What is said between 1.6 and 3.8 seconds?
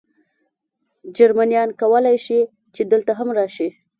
کولای شي، چې دلته هم راشي.